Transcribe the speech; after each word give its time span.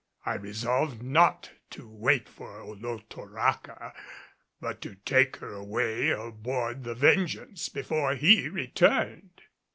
I 0.25 0.33
resolved 0.33 1.03
not 1.03 1.51
to 1.69 1.87
wait 1.87 2.27
for 2.27 2.59
Olotoraca 2.59 3.93
but 4.59 4.81
to 4.81 4.95
take 4.95 5.35
her 5.35 5.53
away 5.53 6.09
aboard 6.09 6.83
the 6.85 6.95
Vengeance 6.95 7.69
before 7.69 8.15
he 8.15 8.49
returned. 8.49 9.43